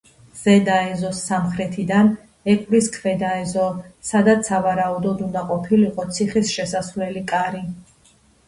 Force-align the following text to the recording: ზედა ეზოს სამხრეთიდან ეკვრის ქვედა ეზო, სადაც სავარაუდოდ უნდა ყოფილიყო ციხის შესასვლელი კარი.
ზედა 0.37 0.75
ეზოს 0.91 1.19
სამხრეთიდან 1.31 2.09
ეკვრის 2.55 2.89
ქვედა 2.95 3.35
ეზო, 3.43 3.67
სადაც 4.13 4.49
სავარაუდოდ 4.53 5.23
უნდა 5.29 5.45
ყოფილიყო 5.53 6.11
ციხის 6.17 6.57
შესასვლელი 6.59 7.25
კარი. 7.35 7.63